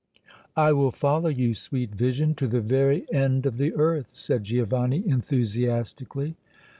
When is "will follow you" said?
0.73-1.53